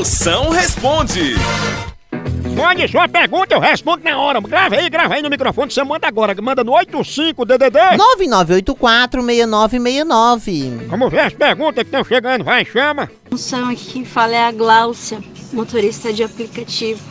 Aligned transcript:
Moção 0.00 0.48
responde. 0.48 1.34
Mande 2.56 2.88
sua 2.88 3.06
pergunta, 3.06 3.54
eu 3.54 3.60
respondo 3.60 4.02
na 4.02 4.18
hora. 4.18 4.40
Grava 4.40 4.76
aí, 4.76 4.88
grava 4.88 5.12
aí 5.12 5.22
no 5.22 5.28
microfone, 5.28 5.70
você 5.70 5.84
manda 5.84 6.08
agora. 6.08 6.34
Manda 6.40 6.64
no 6.64 6.72
85-DDD. 6.72 7.78
9984-6969. 8.78 10.86
Vamos 10.86 11.10
ver 11.10 11.20
as 11.20 11.34
perguntas 11.34 11.82
que 11.82 11.88
estão 11.88 12.02
chegando, 12.02 12.44
vai, 12.44 12.64
chama. 12.64 13.10
Moção, 13.30 13.68
aqui 13.68 13.92
quem 13.92 14.06
fala 14.06 14.34
é 14.34 14.44
a 14.44 14.52
Gláucia, 14.52 15.20
motorista 15.52 16.14
de 16.14 16.22
aplicativo. 16.22 17.02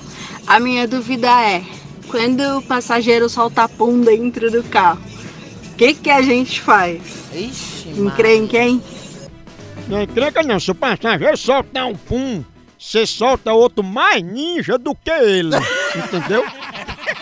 A 0.48 0.60
minha 0.60 0.88
dúvida 0.88 1.30
é, 1.44 1.62
quando 2.08 2.42
o 2.58 2.64
passageiro 2.64 3.30
solta 3.30 3.70
pum 3.70 4.02
dentro 4.02 4.50
do 4.50 4.64
carro, 4.64 5.00
o 5.74 5.76
que, 5.76 5.94
que 5.94 6.10
a 6.10 6.24
gente 6.24 6.60
faz? 6.60 7.00
Ixi, 7.36 7.90
Encrenca, 8.00 8.58
hein? 8.58 8.82
Não 9.88 10.02
encrenca 10.02 10.42
não, 10.42 10.60
se 10.60 10.72
o 10.72 10.76
passageiro 10.76 11.38
soltar 11.38 11.86
um 11.86 11.96
pum, 11.96 12.44
você 12.80 13.06
solta 13.06 13.52
outro 13.52 13.84
mais 13.84 14.24
ninja 14.24 14.78
do 14.78 14.96
que 14.96 15.12
ele. 15.12 15.56
Entendeu? 15.94 16.46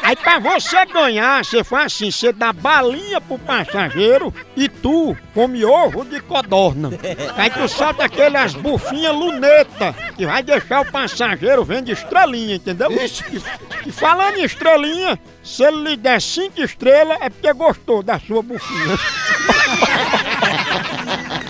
Aí 0.04 0.16
pra 0.16 0.38
você 0.40 0.86
ganhar, 0.86 1.44
você 1.44 1.64
faz 1.64 1.94
assim, 1.94 2.12
você 2.12 2.32
dá 2.32 2.54
balinha 2.54 3.20
pro 3.20 3.40
passageiro 3.40 4.34
e 4.56 4.70
tu 4.70 5.18
come 5.34 5.66
ovo 5.66 6.06
de 6.06 6.22
codorna. 6.22 6.92
Aí 7.36 7.50
tu 7.50 7.68
solta 7.68 8.06
aquelas 8.06 8.54
bufinhas 8.54 9.16
luneta, 9.16 9.94
que 10.16 10.26
vai 10.26 10.44
deixar 10.44 10.82
o 10.82 10.92
passageiro 10.92 11.66
vendo 11.66 11.92
estrelinha, 11.92 12.56
entendeu? 12.56 12.92
E, 12.92 13.90
e 13.90 13.92
falando 13.92 14.38
em 14.38 14.44
estrelinha, 14.44 15.20
se 15.44 15.64
ele 15.64 15.90
lhe 15.90 15.98
der 15.98 16.22
cinco 16.22 16.62
estrelas, 16.62 17.18
é 17.20 17.30
porque 17.30 17.52
gostou 17.54 18.04
da 18.04 18.20
sua 18.20 18.44
bufinha. 18.44 18.98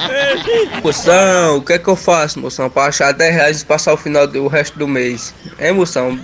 Moção, 0.83 1.57
o 1.57 1.61
que 1.61 1.73
é 1.73 1.79
que 1.79 1.87
eu 1.87 1.95
faço, 1.95 2.39
moção, 2.39 2.69
pra 2.69 2.85
achar 2.85 3.11
10 3.11 3.33
reais 3.33 3.61
e 3.61 3.65
passar 3.65 3.93
o 3.93 3.97
final 3.97 4.27
do 4.27 4.47
resto 4.47 4.77
do 4.77 4.87
mês? 4.87 5.33
É, 5.57 5.71
moção? 5.71 6.17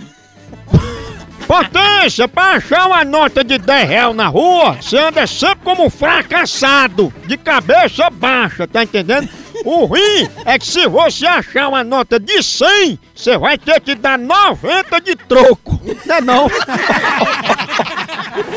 Potência, 1.47 2.27
pra 2.27 2.51
achar 2.53 2.87
uma 2.87 3.03
nota 3.03 3.43
de 3.43 3.57
10 3.57 3.89
reais 3.89 4.15
na 4.15 4.27
rua, 4.27 4.77
você 4.81 4.97
anda 4.97 5.27
sempre 5.27 5.63
como 5.63 5.85
um 5.85 5.89
fracassado, 5.89 7.13
de 7.27 7.37
cabeça 7.37 8.09
baixa, 8.09 8.67
tá 8.67 8.83
entendendo? 8.83 9.29
O 9.65 9.85
ruim 9.85 10.27
é 10.45 10.57
que 10.57 10.65
se 10.65 10.87
você 10.87 11.25
achar 11.25 11.69
uma 11.69 11.83
nota 11.83 12.19
de 12.19 12.41
100, 12.41 12.99
você 13.15 13.37
vai 13.37 13.57
ter 13.57 13.79
que 13.81 13.95
dar 13.95 14.17
90 14.17 14.99
de 15.01 15.15
troco. 15.15 15.79
Não 16.05 16.15
é 16.15 16.21
não? 16.21 16.47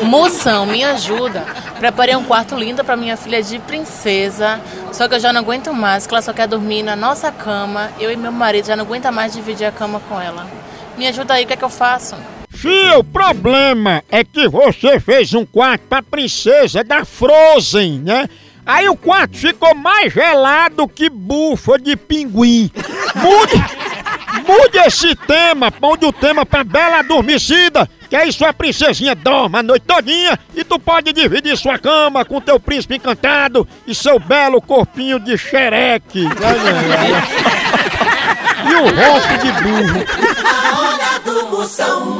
Moção, 0.03 0.65
me 0.65 0.83
ajuda. 0.83 1.45
Preparei 1.79 2.15
um 2.15 2.23
quarto 2.23 2.55
lindo 2.55 2.83
pra 2.83 2.95
minha 2.95 3.17
filha 3.17 3.41
de 3.41 3.59
princesa. 3.59 4.59
Só 4.91 5.07
que 5.07 5.15
eu 5.15 5.19
já 5.19 5.33
não 5.33 5.41
aguento 5.41 5.73
mais, 5.73 6.05
que 6.05 6.13
ela 6.13 6.21
só 6.21 6.33
quer 6.33 6.47
dormir 6.47 6.83
na 6.83 6.95
nossa 6.95 7.31
cama. 7.31 7.91
Eu 7.99 8.11
e 8.11 8.15
meu 8.15 8.31
marido 8.31 8.67
já 8.67 8.75
não 8.75 8.85
aguenta 8.85 9.11
mais 9.11 9.33
dividir 9.33 9.65
a 9.65 9.71
cama 9.71 10.01
com 10.07 10.19
ela. 10.19 10.47
Me 10.97 11.07
ajuda 11.07 11.35
aí, 11.35 11.43
o 11.43 11.47
que 11.47 11.53
é 11.53 11.57
que 11.57 11.63
eu 11.63 11.69
faço? 11.69 12.15
Fio, 12.49 12.99
o 12.99 13.03
problema 13.03 14.03
é 14.09 14.23
que 14.23 14.47
você 14.47 14.99
fez 14.99 15.33
um 15.33 15.45
quarto 15.45 15.83
pra 15.87 16.01
princesa 16.01 16.83
da 16.83 17.05
Frozen, 17.05 17.99
né? 17.99 18.27
Aí 18.65 18.89
o 18.89 18.97
quarto 18.97 19.37
ficou 19.37 19.75
mais 19.75 20.11
gelado 20.11 20.87
que 20.87 21.09
bufa 21.09 21.77
de 21.77 21.95
pinguim. 21.95 22.71
Mude, 23.15 23.55
mude 24.45 24.77
esse 24.79 25.15
tema, 25.15 25.71
mude 25.79 26.05
o 26.05 26.11
tema 26.11 26.45
pra 26.45 26.63
Bela 26.63 26.99
Adormecida, 26.99 27.89
que 28.09 28.15
aí 28.15 28.31
sua 28.31 28.53
princesinha 28.53 29.13
dorme 29.15 29.57
a 29.59 29.63
noite 29.63 29.85
todinha 29.85 30.39
e 30.55 30.63
tu 30.63 30.79
pode 30.79 31.11
dividir 31.13 31.57
sua 31.57 31.77
cama 31.77 32.23
com 32.23 32.39
teu 32.41 32.59
príncipe 32.59 32.95
encantado 32.95 33.67
e 33.85 33.93
seu 33.93 34.19
belo 34.19 34.61
corpinho 34.61 35.19
de 35.19 35.37
xereque. 35.37 36.23
e 38.65 38.75
o 38.75 38.83
ronco 38.83 39.37
de 39.41 39.51
burro. 39.61 40.05
A 40.45 40.79
hora 40.79 41.19
do 41.19 41.49
Moção. 41.49 42.16